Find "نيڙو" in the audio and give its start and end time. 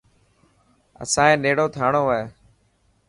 1.43-1.65